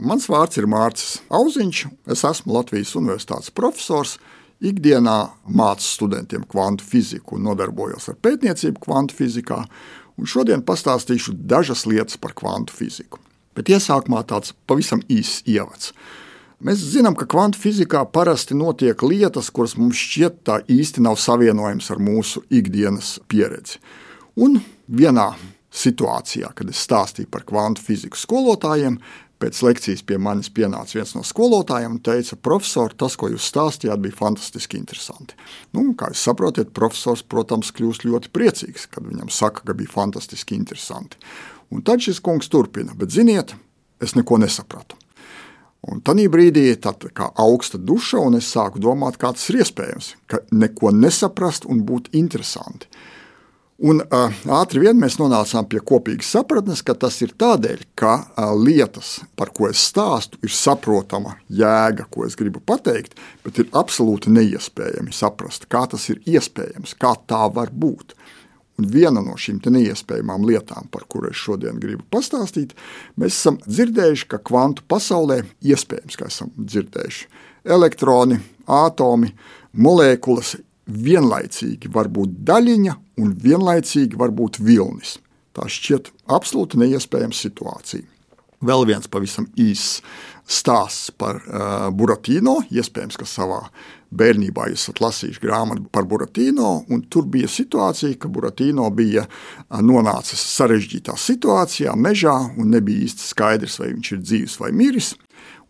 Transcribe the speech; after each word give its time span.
Mans 0.00 0.24
vārds 0.32 0.56
ir 0.56 0.68
Mārcis 0.70 1.18
Auziņš. 1.28 1.80
Es 2.08 2.22
esmu 2.24 2.54
Latvijas 2.56 2.94
Universitātes 2.96 3.52
profesors. 3.52 4.16
Ikdienā 4.60 5.30
mācu 5.48 5.84
studentiem 5.84 6.42
kvantu 6.48 6.84
fiziku 6.84 7.36
un 7.36 7.46
nodarbojos 7.48 8.10
ar 8.12 8.16
pētniecību 8.20 8.80
kvantu 8.80 9.16
fizikā. 9.16 9.62
Un 10.20 10.28
šodien 10.28 10.64
pastāstīšu 10.64 11.34
dažas 11.48 11.86
lietas 11.88 12.20
par 12.20 12.34
kvantu 12.36 12.76
fiziku. 12.76 13.20
Bet 13.56 13.72
iesākumā 13.72 14.22
tāds 14.28 14.52
pavisam 14.68 15.00
īss 15.08 15.44
ievads. 15.48 15.94
Mēs 16.64 16.82
zinām, 16.92 17.16
ka 17.16 17.28
kvantu 17.28 17.60
fizikā 17.60 18.02
parasti 18.12 18.56
notiek 18.56 19.00
lietas, 19.04 19.48
kuras 19.52 19.78
mums 19.80 19.96
šķiet 19.96 20.42
tā 20.44 20.58
īsti 20.68 21.04
nav 21.04 21.16
savienojamas 21.20 21.88
ar 21.92 22.00
mūsu 22.04 22.44
ikdienas 22.52 23.18
pieredzi. 23.32 23.80
Un 24.40 24.60
vienā 24.88 25.30
situācijā, 25.72 26.52
kad 26.56 26.68
es 26.68 26.84
stāstīju 26.84 27.30
par 27.32 27.46
kvantu 27.48 27.84
fiziku 27.84 28.20
skolotājiem, 28.20 28.98
Pēc 29.40 29.62
lekcijas 29.64 30.02
pie 30.04 30.18
manis 30.20 30.50
pienāca 30.52 30.98
viens 30.98 31.14
no 31.16 31.22
skolotājiem 31.24 31.94
un 31.96 32.02
teica, 32.04 32.36
profesor, 32.44 32.92
tas, 32.92 33.16
ko 33.16 33.30
jūs 33.32 33.46
stāstījāt, 33.48 34.02
bija 34.04 34.18
fantastiski 34.18 34.76
interesanti. 34.76 35.38
Nu, 35.72 35.86
kā 35.96 36.10
jūs 36.12 36.26
saprotat, 36.28 36.74
profesors, 36.76 37.24
protams, 37.24 37.72
kļūst 37.72 38.04
ļoti 38.04 38.32
priecīgs, 38.36 38.84
kad 38.92 39.06
viņam 39.08 39.32
saka, 39.32 39.64
ka 39.64 39.76
bija 39.78 39.94
fantastiski 39.94 40.58
interesanti. 40.60 41.16
Un 41.72 41.80
tad 41.86 42.04
šis 42.04 42.20
kungs 42.20 42.52
turpina, 42.52 42.92
bet 42.98 43.14
ziniet, 43.16 43.54
es 44.02 44.12
neko 44.18 44.42
nesapratu. 44.42 44.98
Un 45.88 46.02
tajā 46.04 46.28
brīdī 46.28 46.66
tad 46.76 47.06
kā 47.16 47.30
augsta 47.40 47.80
duša, 47.80 48.20
un 48.20 48.36
es 48.36 48.50
sāku 48.52 48.82
domāt, 48.82 49.16
kā 49.16 49.32
tas 49.32 49.46
ir 49.48 49.62
iespējams, 49.62 50.10
ka 50.28 50.42
neko 50.52 50.92
nesaprast 50.92 51.64
un 51.64 51.80
būt 51.88 52.12
interesanti. 52.20 52.90
Un 53.80 54.02
uh, 54.04 54.34
ātri 54.52 54.82
vien 54.82 54.98
mēs 55.00 55.14
nonācām 55.16 55.64
pie 55.72 55.78
kopīgas 55.80 56.28
sapratnes, 56.34 56.82
ka 56.84 56.92
tas 57.00 57.14
ir 57.24 57.30
tādēļ, 57.40 57.86
ka 57.96 58.12
uh, 58.20 58.50
lietas, 58.52 59.22
par 59.40 59.54
ko 59.56 59.70
es 59.70 59.80
stāstu, 59.88 60.36
ir 60.44 60.52
saprotama 60.52 61.38
jēga, 61.48 62.04
ko 62.12 62.26
es 62.26 62.36
gribu 62.36 62.60
pateikt, 62.60 63.16
bet 63.40 63.62
ir 63.62 63.70
absolūti 63.72 64.32
neiespējami 64.36 65.16
saprast, 65.16 65.64
kā 65.72 65.86
tas 65.88 66.04
ir 66.12 66.20
iespējams, 66.28 66.92
kā 67.00 67.14
tā 67.24 67.46
var 67.56 67.72
būt. 67.72 68.12
Un 68.76 68.92
viena 68.92 69.24
no 69.24 69.40
šīm 69.40 69.64
neiespējamām 69.64 70.44
lietām, 70.44 70.92
par 70.92 71.08
kurām 71.08 71.32
es 71.32 71.40
šodien 71.40 71.80
gribu 71.80 72.04
pastāstīt, 72.12 72.76
mēs 73.16 73.32
esam 73.32 73.62
dzirdējuši, 73.64 74.28
ka 74.28 74.44
kvantu 74.44 74.84
pasaulē 74.92 75.40
iespējams, 75.64 76.20
ka 76.20 76.28
esam 76.28 76.52
dzirdējuši 76.60 77.30
elektroni, 77.64 78.42
atomi, 78.68 79.32
molekulas 79.72 80.58
vienlaicīgi 80.90 81.88
var 81.92 82.08
būt 82.12 82.42
daļiņa 82.44 82.96
un 83.20 83.34
vienlaicīgi 83.36 84.18
var 84.20 84.32
būt 84.34 84.60
vilnis. 84.64 85.18
Tā 85.56 85.66
šķiet 85.70 86.12
absolūti 86.30 86.80
neiespējama 86.80 87.36
situācija. 87.36 88.06
Vēl 88.60 88.84
viens 88.88 89.08
pavisam 89.08 89.46
īss 89.56 90.00
stāsts 90.50 91.08
par 91.16 91.40
uh, 91.40 91.88
Buratino. 91.96 92.58
Iespējams, 92.68 93.16
ka 93.16 93.28
savā 93.28 93.62
bērnībā 94.10 94.68
esat 94.74 95.00
lasījuši 95.02 95.42
grāmatu 95.42 95.86
par 95.92 96.06
Buratino. 96.10 96.80
Tur 97.10 97.28
bija 97.30 97.48
situācija, 97.50 98.18
ka 98.20 98.30
Buratino 98.32 98.88
bija 98.94 99.26
nonācis 99.70 100.42
sarežģītā 100.56 101.16
situācijā, 101.18 101.94
mežā, 101.96 102.36
un 102.58 102.74
nebija 102.74 103.06
īsti 103.06 103.28
skaidrs, 103.32 103.80
vai 103.82 103.92
viņš 103.94 104.14
ir 104.16 104.22
dzīves 104.26 104.60
vai 104.62 104.72
miris 104.74 105.14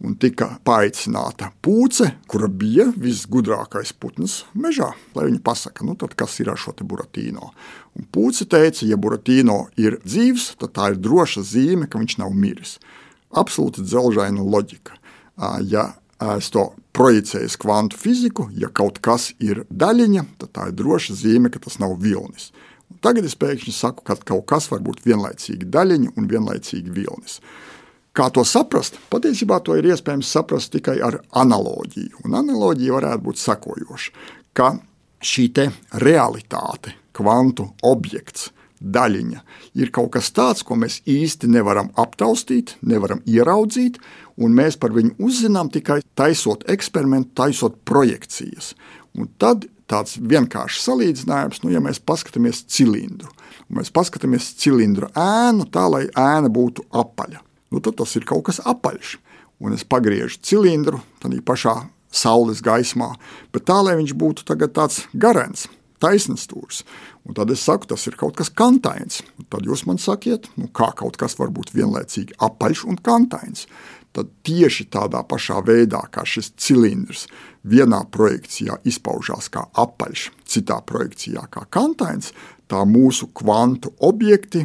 un 0.01 0.17
tika 0.21 0.49
paaicināta 0.65 1.51
pūce, 1.65 2.09
kura 2.31 2.49
bija 2.49 2.87
visgudrākais 2.97 3.93
putns 4.01 4.41
mežā, 4.57 4.91
lai 5.17 5.27
viņa 5.29 5.43
pasaka, 5.45 5.85
nu 5.85 5.95
kas 5.95 6.39
ir 6.41 6.51
ar 6.53 6.61
šo 6.61 6.73
te 6.77 6.87
buratīno. 6.89 7.51
Un 7.99 8.07
pūce 8.13 8.47
teica, 8.49 8.87
ja 8.89 8.97
buratīno 8.97 9.67
ir 9.81 9.99
dzīves, 10.05 10.55
tad 10.61 10.75
tā 10.79 10.93
ir 10.95 11.01
droša 11.03 11.45
zīme, 11.45 11.89
ka 11.91 12.01
viņš 12.01 12.17
nav 12.23 12.33
miris. 12.33 12.79
Absolūti 13.31 13.85
dzelžaina 13.85 14.43
loģika. 14.43 14.97
Ja 15.69 15.91
es 16.37 16.51
to 16.53 16.67
projicēju 16.97 17.49
uz 17.49 17.57
kvantu 17.61 17.99
fiziku, 18.01 18.49
ja 18.57 18.69
kaut 18.69 19.01
kas 19.05 19.31
ir 19.41 19.65
daļiņa, 19.71 20.25
tad 20.43 20.53
tā 20.57 20.69
ir 20.69 20.77
droša 20.77 21.17
zīme, 21.23 21.51
ka 21.53 21.63
tas 21.63 21.79
nav 21.81 21.97
vilnis. 22.03 22.51
Un 22.91 22.99
tagad 23.05 23.25
es 23.25 23.39
pēkšņi 23.39 23.75
saku, 23.75 24.05
ka 24.05 24.19
kaut 24.27 24.47
kas 24.51 24.69
var 24.73 24.83
būt 24.85 25.05
vienlaicīgi 25.07 25.69
daļiņa 25.71 26.15
un 26.17 26.31
vienlaicīgi 26.31 26.93
vilnis. 26.95 27.39
Kā 28.17 28.27
to 28.35 28.43
saprast? 28.45 28.99
Patiesībā 29.13 29.61
to 29.63 29.77
ir 29.79 29.87
iespējams 29.93 30.33
saprast 30.35 30.73
tikai 30.75 30.99
ar 31.07 31.21
analoģiju. 31.39 32.25
Un 32.27 32.35
analoģija 32.41 32.97
varētu 32.97 33.27
būt 33.29 33.39
sekojoša, 33.39 34.15
ka 34.53 34.73
šī 35.23 35.47
realitāte, 36.03 36.97
kvantu 37.15 37.69
objekts, 37.87 38.51
daļiņa 38.81 39.43
ir 39.81 39.93
kaut 39.95 40.13
kas 40.17 40.31
tāds, 40.35 40.65
ko 40.67 40.79
mēs 40.81 41.01
īsti 41.09 41.51
nevaram 41.53 41.91
aptaustīt, 42.01 42.77
nevaram 42.81 43.21
ieraudzīt, 43.29 43.99
un 44.41 44.57
mēs 44.57 44.79
par 44.81 44.95
viņu 44.97 45.19
uzzinām 45.21 45.71
tikai 45.73 46.01
taisot 46.19 46.65
eksperimentu, 46.71 47.35
taisot 47.43 47.77
projekcijas. 47.85 48.73
Un 49.19 49.29
tad 49.39 49.69
tāds 49.91 50.17
vienkāršs 50.17 50.87
salīdzinājums, 50.87 51.65
nu, 51.65 51.75
ja 51.75 51.83
mēs 51.83 52.01
paskatāmies 52.01 52.65
cilindru, 52.71 53.29
un 53.69 53.81
mēs 53.83 53.93
paskatāmies 53.93 54.55
cilindru 54.63 55.11
ēnu 55.19 55.69
tā, 55.75 55.87
lai 55.91 56.05
ēna 56.15 56.53
būtu 56.53 56.87
apaļa 56.91 57.45
nu, 57.71 57.81
tad 57.81 57.97
tas 58.01 58.15
ir 58.19 58.27
kaut 58.29 58.49
kas 58.51 58.61
apaļš. 58.67 59.17
Un 59.61 59.77
es 59.77 59.85
pagriežu 59.85 60.41
cilindru 60.45 61.03
tādā 61.23 61.41
pašā 61.45 61.77
saules 62.11 62.63
gaismā, 62.65 63.13
bet 63.55 63.69
tā, 63.69 63.79
lai 63.85 63.99
viņš 64.01 64.15
būtu 64.19 64.47
tāds 64.49 65.05
garants, 65.13 65.69
taisnīgs 66.03 66.47
stūris. 66.49 66.83
Un 67.29 67.37
tad 67.37 67.53
es 67.53 67.63
saku, 67.65 67.89
tas 67.91 68.07
ir 68.09 68.19
kaut 68.21 68.37
kas 68.41 68.51
kantains. 68.51 69.21
Un 69.39 69.49
tad 69.53 69.69
jūs 69.69 69.87
man 69.89 70.01
sakiet, 70.01 70.51
nu, 70.57 70.69
kā 70.73 70.91
kaut 70.97 71.19
kas 71.21 71.39
var 71.41 71.53
būt 71.55 71.75
vienlaicīgi 71.77 72.39
apaļš 72.43 72.85
un 72.91 73.01
kantains. 73.05 73.67
Tad 74.17 74.31
tieši 74.43 74.89
tādā 74.91 75.23
pašā 75.23 75.61
veidā, 75.63 76.01
kā 76.11 76.25
šis 76.27 76.51
cilindrs 76.59 77.29
vienā 77.63 78.03
projekcijā 78.11 78.81
izpaužās 78.89 79.51
kā 79.55 79.69
apaļš, 79.79 80.31
citā 80.51 80.81
projekcijā 80.87 81.45
kā 81.53 81.63
kantains, 81.71 82.33
tā 82.67 82.83
mūsu 82.87 83.31
kvantu 83.35 83.93
objekti 84.03 84.65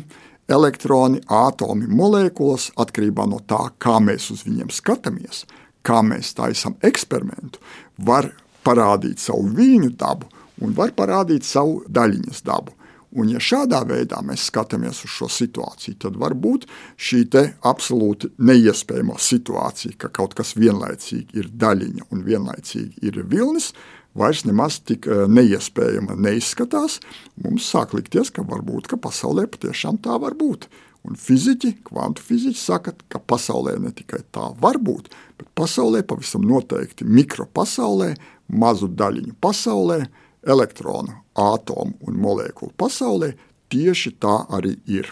elektroni, 0.49 1.21
atomi, 1.29 1.87
molekulas 1.89 2.71
atkarībā 2.77 3.25
no 3.29 3.41
tā, 3.49 3.67
kā 3.81 3.97
mēs 4.01 4.31
uz 4.33 4.43
viņiem 4.45 4.73
skatāmies, 4.73 5.43
kā 5.85 6.01
mēs 6.05 6.33
taisām 6.37 6.77
eksperimentu, 6.85 7.61
var 7.97 8.31
parādīt 8.65 9.21
savu 9.21 9.49
viņu 9.57 9.93
dabu 9.97 10.29
un 10.61 10.75
var 10.77 10.95
parādīt 10.95 11.47
savu 11.47 11.83
daļiņas 11.89 12.43
dabu. 12.45 12.75
Un, 13.15 13.29
ja 13.31 13.39
šādā 13.39 13.79
veidā 13.87 14.19
mēs 14.27 14.49
skatāmies 14.49 14.97
uz 15.07 15.11
šo 15.15 15.29
situāciju, 15.31 15.95
tad 16.03 16.17
var 16.19 16.33
būt 16.35 16.65
šī 16.99 17.21
absolūti 17.63 18.33
neiespējama 18.43 19.15
situācija, 19.15 19.95
ka 19.97 20.09
kaut 20.11 20.35
kas 20.35 20.51
vienlaicīgi 20.59 21.39
ir 21.39 21.47
daļiņa 21.47 22.09
un 22.11 22.25
vienlaicīgi 22.27 23.07
ir 23.07 23.21
vilnis, 23.31 23.71
vairs 24.15 24.43
nemaz 24.47 24.81
tik 24.83 25.07
eh, 25.07 25.23
neiespējama 25.31 26.17
neizskatās, 26.19 26.99
mums 27.43 27.69
sāk 27.71 27.95
likties, 27.95 28.33
ka 28.35 28.43
varbūt 28.43 28.91
ka 28.91 28.99
pasaulē 28.99 29.47
patiešām 29.47 30.01
tā 30.03 30.19
var 30.19 30.35
būt. 30.35 30.67
Un 31.05 31.15
fiziķi, 31.21 31.75
kvantu 31.85 32.23
fiziķi 32.25 32.59
saka, 32.59 32.95
ka 33.13 33.21
pasaulē 33.21 33.77
ne 33.79 33.93
tikai 33.95 34.23
tā 34.33 34.49
var 34.59 34.79
būt, 34.81 35.11
bet 35.37 35.47
pasaulē 35.55 36.01
pavisam 36.07 36.43
noteikti 36.49 37.05
mikropasaulē, 37.05 38.15
mazu 38.49 38.89
daļiņu 38.89 39.35
pasaulē, 39.39 39.99
elektronu, 40.45 41.13
atomu 41.35 41.97
un 42.07 42.17
molekulu 42.21 42.73
pasaulē 42.77 43.33
tieši 43.69 44.15
tā 44.21 44.37
arī 44.53 44.75
ir. 44.87 45.11